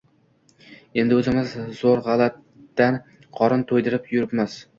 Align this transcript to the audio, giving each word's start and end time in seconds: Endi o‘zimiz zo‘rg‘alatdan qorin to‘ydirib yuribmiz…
Endi 1.01 1.17
o‘zimiz 1.19 1.53
zo‘rg‘alatdan 1.81 2.99
qorin 3.41 3.67
to‘ydirib 3.73 4.11
yuribmiz… 4.17 4.59